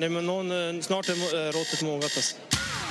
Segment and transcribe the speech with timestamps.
[0.00, 2.12] Nej, men någon, eh, snart är eh, råttet mogat.
[2.16, 2.36] Alltså.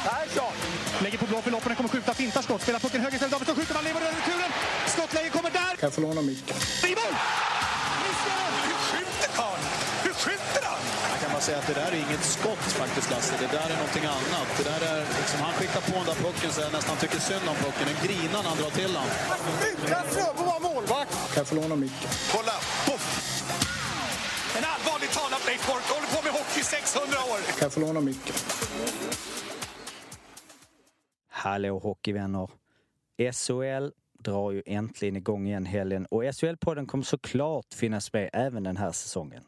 [0.03, 0.53] Persson!
[1.03, 2.61] Lägger på blå för loppen, kommer skjuta, fintar skott.
[2.61, 3.31] Spelar pucken höger istället.
[3.31, 4.51] Davidsson skjuter, man lever över returen.
[4.87, 5.73] Skottläge kommer där!
[5.79, 6.57] Kan jag få låna micken?
[6.91, 7.13] I mål!
[8.67, 9.63] Hur skjuter karln?
[10.05, 10.81] Hur skjuter han?
[11.11, 13.33] Jag kan bara säga att det där är inget skott faktiskt, Lasse.
[13.43, 14.47] Det där är någonting annat.
[14.57, 17.45] Det där är liksom, han skickar på den där pucken så jag nästan tycker synd
[17.51, 17.85] om pucken.
[17.91, 19.07] Den grinar när han drar till den.
[19.85, 21.11] Utan Fröbo var målvakt!
[21.33, 22.09] Kan jag få låna micken?
[22.33, 22.55] Kolla!
[24.59, 27.39] En allvarligt talat Leif Boork håller på med hockey i 600 år!
[27.47, 28.35] Kan jag få låna micken?
[31.29, 32.49] Hallå hockeyvänner!
[33.31, 33.91] SHL
[34.23, 38.91] drar ju äntligen igång igen helgen och SHL-podden kommer såklart finnas med även den här
[38.91, 39.43] säsongen.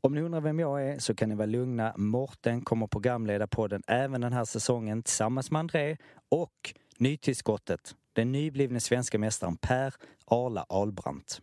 [0.00, 1.92] Om ni undrar vem jag är så kan ni vara lugna.
[1.96, 5.96] Morten kommer programleda podden även den här säsongen tillsammans med André
[6.28, 9.94] och nytillskottet, den nyblivne svenska mästaren Per
[10.26, 11.42] Arla Albrandt.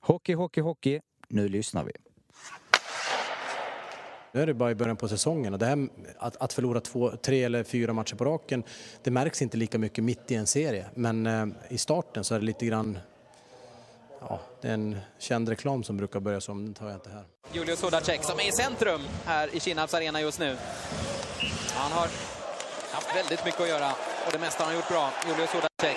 [0.00, 1.00] Hockey, hockey, hockey.
[1.28, 1.92] Nu lyssnar vi.
[4.32, 7.10] Nu är det bara i början på säsongen och det här, att, att förlora två,
[7.10, 8.62] tre eller fyra matcher på raken,
[9.02, 10.86] det märks inte lika mycket mitt i en serie.
[10.94, 12.98] Men eh, i starten så är det lite grann,
[14.20, 17.24] ja, det är en känd reklam som brukar börja som, den tar jag inte här.
[17.52, 20.56] Julius Hudacek som är i centrum här i Kinnarps arena just nu.
[21.74, 22.08] Han har
[22.92, 23.90] haft väldigt mycket att göra
[24.26, 25.10] och det mesta har han gjort bra.
[25.28, 25.96] Julius Hudacek.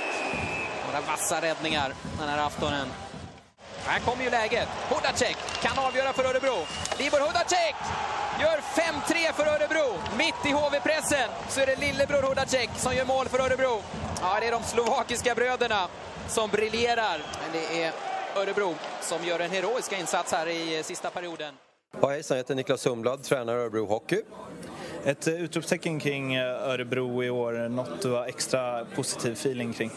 [0.86, 2.88] Några vassa räddningar den här aftonen.
[3.86, 4.68] Här kommer ju läget.
[4.90, 6.58] Hudacek kan avgöra för Örebro.
[7.00, 7.76] Libor Hudacek
[8.42, 10.00] gör 5-3 för Örebro.
[10.18, 13.82] Mitt i HV-pressen så är det lillebror Hudacek som gör mål för Örebro.
[14.22, 15.88] Ja, det är de slovakiska bröderna
[16.28, 17.22] som briljerar.
[17.42, 17.94] Men det är
[18.36, 21.56] Örebro som gör en heroisk insats här i sista perioden.
[22.02, 24.22] Ja, hejsan, jag heter Niklas Sundblad, tränar Örebro Hockey.
[25.06, 29.92] Ett utropstecken kring Örebro i år, något du har extra positiv feeling kring?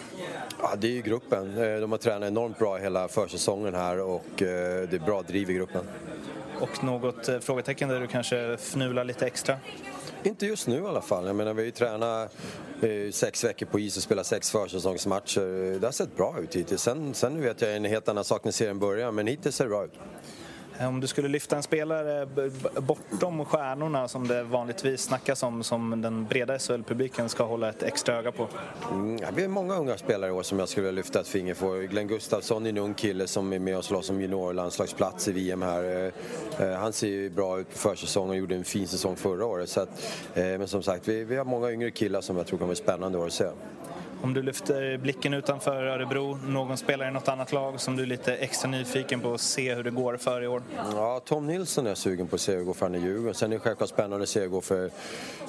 [0.62, 1.54] Ja, det är ju gruppen.
[1.80, 5.84] De har tränat enormt bra hela försäsongen här och det är bra driv i gruppen.
[6.60, 9.56] Och något frågetecken där du kanske fnular lite extra?
[10.22, 11.26] Inte just nu i alla fall.
[11.26, 12.36] Jag menar, vi har ju tränat
[12.82, 15.78] eh, sex veckor på is och spelat sex försäsongsmatcher.
[15.80, 16.82] Det har sett bra ut hittills.
[16.82, 19.70] Sen, sen vet jag en helt annan sak när serien börjar, men hittills ser det
[19.70, 19.92] bra ut.
[20.78, 22.26] Eh, om du skulle lyfta en spelare
[22.80, 28.14] bortom stjärnorna som det vanligtvis snackas om som den breda SHL-publiken ska hålla ett extra
[28.14, 28.48] öga på?
[28.92, 31.54] Mm, det är många unga spelare i år som jag skulle vilja lyfta ett finger
[31.54, 31.82] för.
[31.82, 35.62] Glenn Gustafsson är en ung kille som är med och slåss om juniorlandslagsplats i VM
[35.62, 36.12] här.
[36.58, 39.46] Eh, eh, han ser ju bra ut på försäsongen och gjorde en fin säsong förra
[39.46, 39.68] året.
[39.68, 39.88] Så att,
[40.34, 43.18] men som sagt, vi, vi har många yngre killar som jag tror kommer bli spännande
[43.18, 43.44] år att se.
[44.24, 48.06] Om du lyfter blicken utanför Örebro, någon spelare i något annat lag som du är
[48.06, 50.62] lite extra nyfiken på att se hur det går för i år?
[50.92, 53.34] Ja, Tom Nilsson är sugen på att se hur det går för han i Djurgården.
[53.34, 54.90] Sen är det självklart spännande att se hur det går för,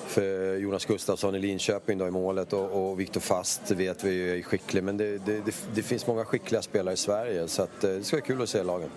[0.07, 4.41] för Jonas Gustafsson i Linköping då i målet och, och Viktor Fast vet vi är
[4.41, 4.83] skicklig.
[4.83, 8.15] Men det, det, det, det, finns många skickliga spelare i Sverige så att, det ska
[8.17, 8.89] vara kul att se lagen.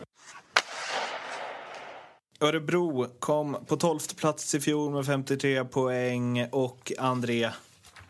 [2.41, 7.51] Örebro kom på 12 plats i fjol med 53 poäng och André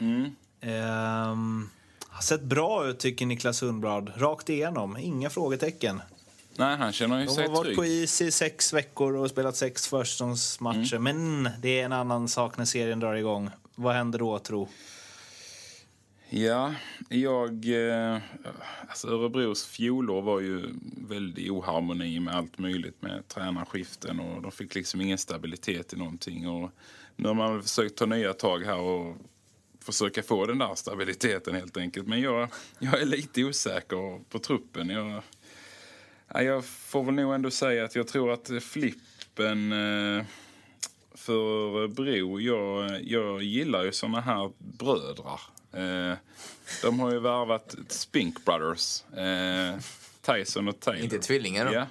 [0.01, 0.31] Mm.
[0.63, 1.71] Um,
[2.01, 4.13] har sett bra ut tycker Niklas Sundblad.
[4.17, 6.01] Rakt igenom, inga frågetecken.
[6.57, 7.77] Nej, han känner ju De sig har varit trygg.
[7.77, 10.97] på is i sex veckor och spelat sex försäsongsmatcher.
[10.97, 11.43] Mm.
[11.43, 13.51] Men det är en annan sak när serien drar igång.
[13.75, 14.69] Vad händer då, tro?
[16.31, 16.75] Ja,
[17.09, 17.51] jag...
[17.91, 18.19] Eh,
[18.89, 20.63] alltså Örebros fjolår var ju
[21.09, 26.49] väldigt oharmoni med allt möjligt med tränarskiften och de fick liksom ingen stabilitet i någonting.
[26.49, 26.71] Och
[27.17, 29.17] nu har man försökt ta nya tag här och
[29.93, 32.09] försöka få den där stabiliteten helt enkelt.
[32.09, 32.49] Men jag,
[32.79, 34.89] jag är lite osäker på truppen.
[34.89, 35.23] Jag,
[36.29, 40.25] ja, jag får väl nog ändå säga att jag tror att flippen eh,
[41.15, 45.41] för Örebro, jag, jag gillar ju såna här brödrar.
[45.73, 46.17] Eh,
[46.83, 49.05] de har ju värvat Spink Brothers.
[49.13, 49.81] Eh,
[50.23, 51.05] Tyson och Taylor.
[51.05, 51.73] Inte tvillingar då?
[51.73, 51.87] Ja.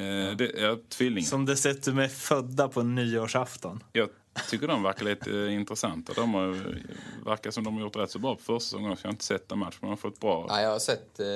[0.00, 1.28] Eh, det, ja, tvillingar.
[1.28, 3.82] Som dessutom är födda på nyårsafton.
[3.92, 4.08] Ja,
[4.50, 6.12] tycker de verkar lite eh, intressanta.
[6.12, 6.76] De har,
[7.24, 9.04] verkar som de har gjort rätt så bra på första säsongen också.
[9.04, 10.46] Jag har inte sett en match, men de har fått bra...
[10.48, 11.20] Ja, jag har sett...
[11.20, 11.26] Eh,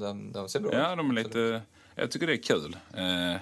[0.00, 0.78] de, de ser bra ut.
[0.78, 1.62] Ja, de är lite...
[1.94, 2.76] Jag tycker det är kul.
[2.94, 3.40] Eh,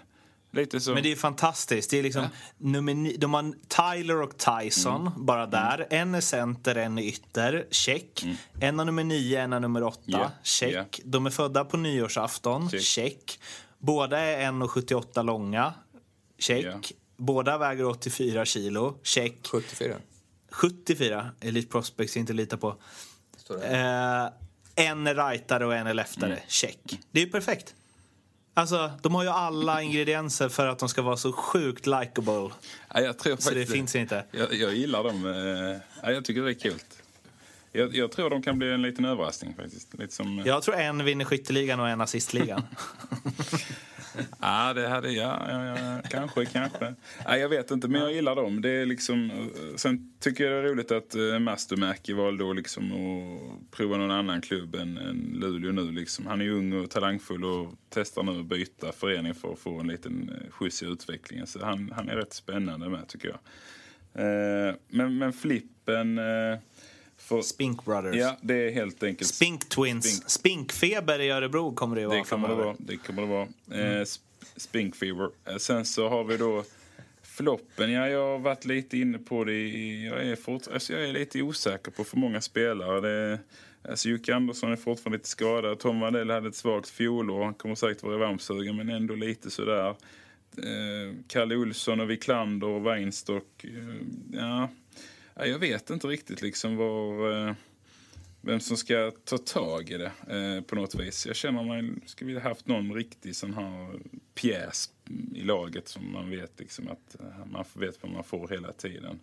[0.51, 0.95] lite så...
[0.95, 1.91] Men det är fantastiskt.
[1.91, 2.27] Det är liksom
[2.59, 5.27] nummer ni- de har Tyler och Tyson Mm.
[5.27, 5.87] bara där.
[5.91, 7.67] En är center, en är ytter.
[7.71, 8.25] Check.
[8.61, 10.03] En är nummer nio, en är nummer åtta.
[10.09, 10.21] Mm.
[10.21, 10.75] Ja, Check.
[10.75, 10.85] ja.
[11.05, 12.71] De är födda på nyårsafton.
[12.71, 13.41] Check.
[13.79, 15.75] Båda är 1,78 långa.
[16.39, 16.65] Check.
[16.65, 16.81] Ja.
[17.19, 18.99] Båda väger 84 kilo.
[19.03, 19.35] Check.
[19.47, 19.95] 74.
[20.51, 21.31] 74.
[21.41, 22.77] Elite Prospects inte lita på.
[23.49, 23.67] Det.
[24.77, 26.31] Eh, en är rightare och en är leftare.
[26.33, 26.45] Mm.
[26.49, 26.79] Check.
[27.11, 27.75] Det är ju perfekt.
[28.55, 32.51] Alltså, de har ju alla ingredienser för att de ska vara så sjukt likable.
[32.95, 34.25] Ja, jag tror Så det faktiskt- finns inte.
[34.31, 35.27] Jag, jag gillar dem.
[35.27, 36.79] eh, Ja, jag tycker det är kul.
[37.73, 39.95] Jag, jag tror de kan bli en liten överraskning faktiskt.
[39.99, 40.43] Lite som...
[40.47, 42.63] Jag tror en vinner skytteligan och en assistligan.
[44.41, 45.41] Ja, det hade jag.
[45.49, 46.95] Ja, ja, kanske, kanske.
[47.27, 48.63] Nej, jag vet inte, men jag gillar dem.
[48.63, 52.51] Det är liksom, eh, sen tycker jag det är roligt att eh, uh, Mastermäki valde
[52.51, 55.93] att, liksom, att prova någon annan klubb än, än Luleå nu.
[55.93, 56.27] Liksom.
[56.27, 59.89] Han är ung och talangfull och testar nu att byta förening för att få en
[59.89, 61.47] liten eh, skjuts i utvecklingen.
[61.47, 63.39] Så han, han är rätt spännande med, tycker jag.
[64.25, 66.21] Eh, men, men flippen
[67.19, 68.17] eh, för, Spink Brothers.
[68.17, 69.35] Ja, det är helt enkelt...
[69.35, 70.31] Spink Twins.
[70.31, 72.77] Spinkfeber i Örebro kommer det ju vara Det kommer det vara.
[72.79, 73.49] Det kommer det vara.
[73.71, 73.81] Mm.
[73.81, 74.21] Eh, Sp-
[74.57, 75.31] Spink Fever.
[75.45, 76.65] Eh, sen så har vi då
[77.23, 77.93] floppen.
[77.93, 79.69] Ja, jag har varit lite inne på det.
[80.05, 83.01] Jag är, fort, alltså jag är lite osäker på för många spelare.
[83.01, 83.39] Det,
[83.89, 85.79] alltså Jocke Andersson är fortfarande lite skadad.
[85.79, 87.45] Tom Wandell hade ett svagt fjolår.
[87.45, 89.89] Han kommer säkert vara varmsugen, men ändå lite sådär.
[90.59, 93.65] Eh, Kalle Olsson och Wiklander och Weinstock.
[93.65, 93.95] Eh,
[94.33, 94.69] ja,
[95.39, 97.33] ja, jag vet inte riktigt liksom var...
[97.49, 97.55] Eh,
[98.41, 101.27] vem som ska ta tag i det eh, på något vis.
[101.27, 104.01] Jag känner man skulle vilja haft någon riktig sån här
[104.35, 104.91] pjäs
[105.35, 109.21] i laget som man vet liksom att eh, man vet vad man får hela tiden.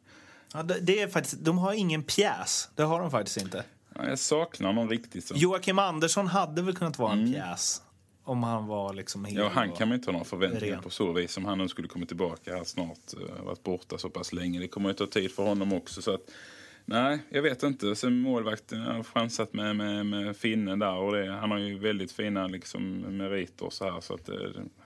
[0.53, 2.69] Ja, det, är faktiskt, de har ingen pjäs.
[2.75, 3.63] Det har de faktiskt inte.
[3.95, 5.37] Ja, jag saknar någon riktig sån.
[5.37, 7.81] Joakim Andersson hade väl kunnat vara en pjäs.
[8.27, 9.37] Om han var liksom hel.
[9.37, 10.83] Ja, han kan man inte ha några förväntningar ren.
[10.83, 11.37] på så vis.
[11.37, 14.59] Om han nu skulle komma tillbaka här snart, eh, varit borta så pass länge.
[14.59, 16.01] Det kommer ju ta tid för honom också.
[16.01, 16.21] Så att,
[16.85, 17.95] nej, jag vet inte.
[17.95, 20.95] Sen målvakten har chansat med, med, med finnen där.
[20.95, 24.01] Och det, han har ju väldigt fina liksom, meriter och så här.
[24.01, 24.35] Så att, eh,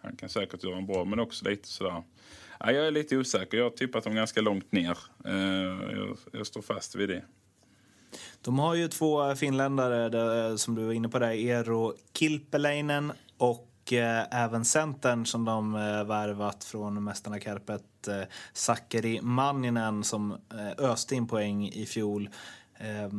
[0.02, 2.04] han kan säkert göra en bra, men också lite sådär.
[2.60, 3.58] Ja, jag är lite osäker.
[3.58, 4.98] Jag har tippat dem ganska långt ner.
[5.26, 7.24] Eh, jag, jag står fast vid det.
[8.42, 14.26] De har ju två finländare som du var inne på där, Eero Kilpeläinen och eh,
[14.32, 18.22] även centern som de eh, värvat från Mästarna Kärpet, eh,
[18.54, 22.30] Sakari Manninen som eh, öste in poäng i fjol.
[22.76, 23.10] Eh,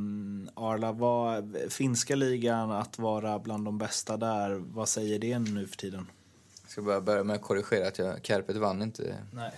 [0.55, 5.77] Arla, vad, finska ligan att vara bland de bästa där, vad säger det nu för
[5.77, 6.07] tiden?
[6.63, 9.17] Jag ska bara börja med att korrigera att jag, Kärpet vann inte.
[9.33, 9.51] Nej.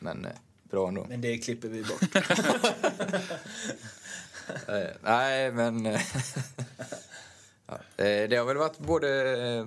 [0.00, 0.30] Men eh,
[0.62, 1.06] bra ändå.
[1.08, 2.02] Men det klipper vi bort.
[4.68, 5.86] Eh, nej, men...
[5.86, 6.00] eh,
[7.66, 9.66] ja, eh, det har väl varit både eh,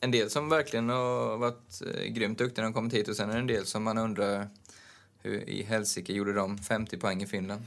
[0.00, 3.30] en del som verkligen har varit eh, grymt duktiga när de kommit hit och sen
[3.30, 4.48] är det en del som man undrar
[5.22, 7.62] hur i helsike gjorde de 50 poäng i Finland.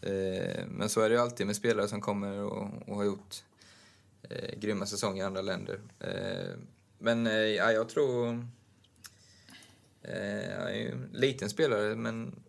[0.00, 3.42] Eh, men så är det ju alltid med spelare som kommer och, och har gjort
[4.22, 5.80] eh, grymma säsonger i andra länder.
[6.00, 6.54] Eh,
[6.98, 8.46] men ja, jag tror...
[10.02, 12.42] Jag är ju en liten spelare, men...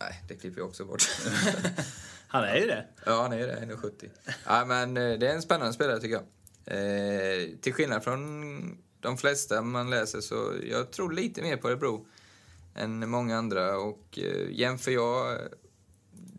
[0.00, 1.02] Nej, det klipper jag också bort.
[2.28, 2.86] Han är ju det.
[3.06, 3.56] Ja, han är ju det.
[3.56, 4.08] 1,70.
[4.46, 6.24] Ja, men det är en spännande spelare tycker jag.
[6.66, 12.06] Eh, till skillnad från de flesta man läser så jag tror lite mer på Örebro
[12.74, 13.78] än många andra.
[13.78, 15.38] Och eh, jämför jag eh,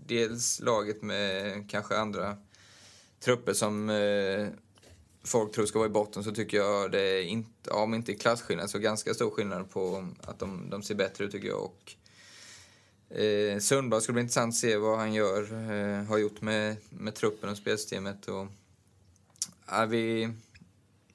[0.07, 2.37] dels laget med kanske andra
[3.19, 4.47] trupper som eh,
[5.23, 8.69] folk tror ska vara i botten så tycker jag det är inte, om inte klasskillnad
[8.69, 11.63] så ganska stor skillnad på att de, de ser bättre ut tycker jag.
[11.63, 11.95] Och,
[13.09, 17.15] Eh, Sundblad skulle bli intressant att se vad han gör, eh, har gjort med, med
[17.15, 18.27] truppen och spelsystemet.
[18.27, 18.47] Och,
[19.67, 20.31] ja, vi,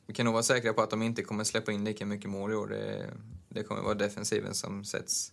[0.06, 2.52] vi kan nog vara säkra på att de inte kommer släppa in lika mycket mål
[2.52, 2.66] i år.
[2.66, 3.10] Det,
[3.48, 5.32] det kommer vara defensiven som sätts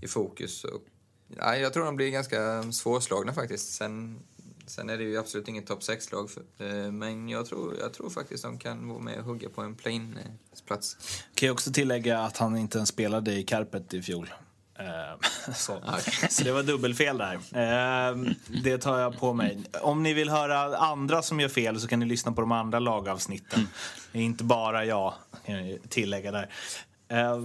[0.00, 0.64] i fokus.
[0.64, 0.82] Och,
[1.36, 3.74] ja, jag tror de blir ganska svårslagna faktiskt.
[3.74, 4.18] Sen,
[4.66, 6.30] sen är det ju absolut inget topp 6-lag.
[6.58, 9.74] Eh, men jag tror, jag tror faktiskt de kan vara med och hugga på en
[9.74, 10.96] play-in-plats.
[11.34, 14.34] Kan jag också tillägga att han inte ens spelade i Carpet i fjol.
[15.54, 15.80] Så.
[16.30, 17.34] så det var dubbelfel där.
[17.34, 18.16] Eh,
[18.62, 19.58] det tar jag på mig.
[19.82, 22.78] Om ni vill höra andra som gör fel så kan ni lyssna på de andra
[22.78, 23.68] lagavsnitten.
[24.12, 25.14] Det är inte bara jag,
[25.46, 26.48] kan jag tillägga där.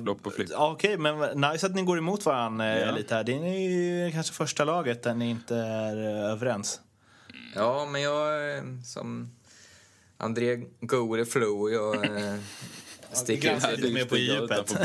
[0.03, 0.49] Flopp och flipp.
[0.55, 2.91] Okej, men nice att ni går emot varandra eh, Ja.
[2.91, 3.23] lite här.
[3.23, 6.79] Det är ju kanske första laget där ni inte är eh, överens.
[7.55, 9.31] Ja, men jag eh, som
[10.17, 11.71] André go with the flow.
[11.71, 11.95] Jag,
[13.11, 14.69] Sticker Granskar lite mer på djupet.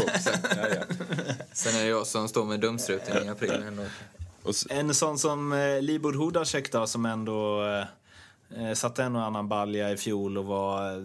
[1.53, 3.63] Sen är det jag som står med dumstruten i april.
[3.67, 3.83] Ändå.
[4.71, 7.67] En sån som eh, Libor Hudacek då, som ändå
[8.57, 10.99] eh, satte en och annan balja i fjol och var eh,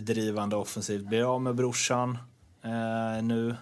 [0.00, 1.06] drivande offensivt.
[1.06, 2.18] Blir av med brorsan
[2.62, 3.56] eh, nu,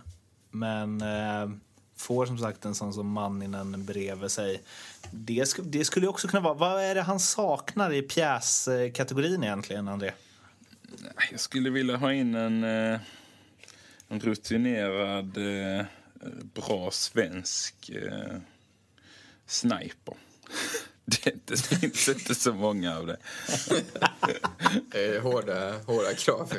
[0.51, 1.51] men eh,
[1.97, 4.63] får som sagt en sån som Manninen bredvid sig.
[5.11, 6.55] Det, sk det skulle ju också kunna vara...
[6.55, 10.13] Vad är det han saknar i pjäskategorin egentligen, André?
[11.31, 13.01] Jag skulle vilja ha in en, eh,
[14.09, 15.87] en rutinerad, eh,
[16.55, 18.39] bra svensk eh,
[19.47, 20.15] sniper.
[21.05, 23.17] Det, det finns inte så många av det.
[24.95, 26.53] Eh, hårda, hårda krav.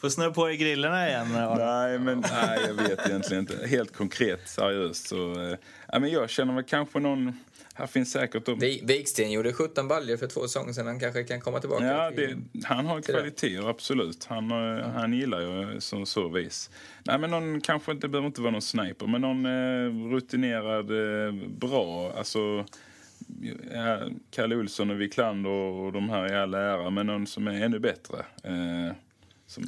[0.00, 1.32] Får snurra på i grillarna igen.
[1.58, 3.66] Nej, men nej, jag vet egentligen inte.
[3.66, 5.08] Helt konkret, seriöst.
[5.08, 5.56] Så,
[5.92, 7.38] ja, men jag känner väl kanske någon...
[7.76, 8.46] Här finns säkert...
[8.46, 8.58] De...
[8.58, 10.86] Vi- Viksten gjorde 17 baljor för två säsonger sedan.
[10.86, 11.84] Han kanske kan komma tillbaka.
[11.86, 13.02] Ja, till- det, han har det.
[13.12, 14.24] kvaliteter, absolut.
[14.24, 16.70] Han, eh, han gillar ju som så vis.
[17.04, 20.90] Nej, men någon, kanske inte, behöver inte vara någon sniper, men någon eh, rutinerad,
[21.26, 22.12] eh, bra.
[22.18, 22.64] Alltså,
[23.72, 23.98] ja,
[24.30, 27.78] Kalle Olsson och Wiklander och de här i all ära, men någon som är ännu
[27.78, 28.16] bättre.
[28.42, 28.94] Eh,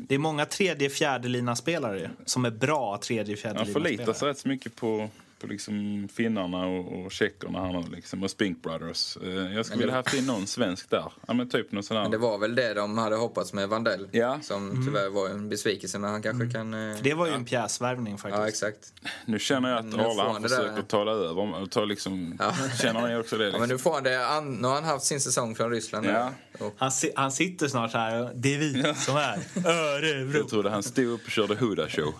[0.08, 4.14] Det är många tredje fjärde lina spelare som är bra tredje fjärde lina förlitar spelare.
[4.18, 8.30] sig rätt så mycket på, på liksom finnarna och, och tjeckerna här nu, liksom, och
[8.30, 9.16] Spink Brothers.
[9.16, 11.12] Eh, jag skulle vilja haft in någon svensk där.
[11.26, 12.04] Ja, men typ någon sån här...
[12.04, 14.08] Men det var väl det de hade hoppats med Vandell.
[14.42, 14.86] Som Mm.
[14.86, 16.74] tyvärr var en besvikelse, men han kanske kan...
[16.90, 18.40] eh, Det var ju en pjäsvärvning faktiskt.
[18.40, 18.92] Ja, exakt.
[19.26, 21.66] Nu känner jag att Men nu får Arla han han det försöker där- tala över
[21.66, 22.38] ta liksom...
[22.82, 23.44] Känner ni också det?
[23.44, 23.60] Ja, Liksom?
[23.60, 24.40] men nu får han det.
[24.60, 26.06] Nu har han haft sin säsong från Ryssland.
[26.06, 26.12] nu.
[26.12, 26.26] Ja.
[26.26, 26.32] Och,
[26.76, 30.38] Han, si han sitter snart här det är vi som är Örebro.
[30.38, 32.14] Jag trodde han stod upp och körde Huda show.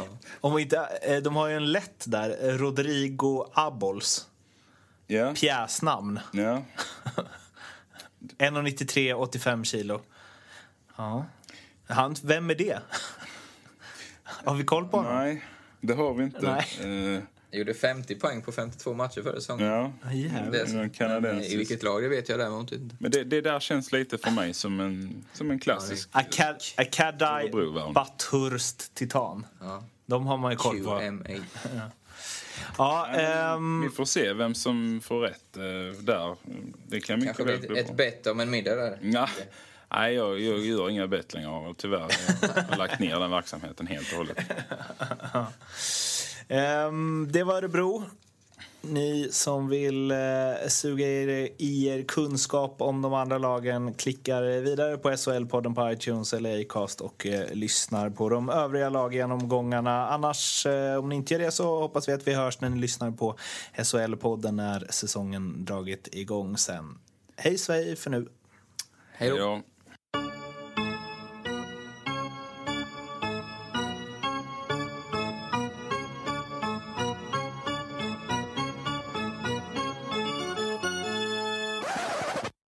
[0.40, 4.26] Om inte, eh, de har ju en lätt där, eh, Rodrigo Abols.
[5.06, 5.34] Ja.
[5.34, 6.20] Pjäsnamn.
[6.32, 6.62] Ja.
[8.38, 10.00] 1,93, 85 kilo.
[10.96, 11.26] Ja.
[11.88, 12.78] Han, vem är det?
[14.22, 15.14] Har vi koll på honom?
[15.14, 15.44] Nej,
[15.80, 16.40] det har vi inte.
[16.42, 17.22] Nej.
[17.50, 19.66] Eh, gjorde 50 poäng på 52 matcher förra säsongen.
[19.66, 19.92] ja.
[20.52, 21.54] Det- kanadensisk.
[21.54, 22.96] I vilket lag det vet jag däremot inte.
[22.98, 26.08] Men det, det där känns lite för mig som en, som en klassisk...
[26.12, 27.50] Akad- Akadai.
[27.94, 29.46] Bathurst Titan.
[29.60, 29.84] Ja.
[30.06, 30.98] De har man ju koll på.
[30.98, 31.24] QMA.
[32.78, 36.36] Ja, ehm, Vi får se vem som får rätt eh, där.
[36.86, 38.98] Det kan mycket Kanske väl bli ett bett om en middag där.
[39.02, 39.28] Ja.
[39.90, 41.74] Nej, jag, jag gör inga bett längre.
[41.76, 42.10] Tyvärr.
[42.42, 44.38] Jag har lagt ner den verksamheten helt och hållet.
[46.48, 48.02] Ehm, det var Örebro.
[48.80, 54.98] Ni som vill eh, suga er, i er kunskap om de andra lagen klickar vidare
[54.98, 60.08] på SHL-podden på iTunes eller Acast och eh, lyssnar på de övriga laggenomgångarna.
[60.08, 62.80] Annars, eh, om ni inte gör det så hoppas vi att vi hörs när ni
[62.80, 63.36] lyssnar på
[63.74, 66.98] SHL-podden när säsongen dragit igång sen.
[67.36, 68.28] Hej svej för nu!
[69.12, 69.62] Hej då.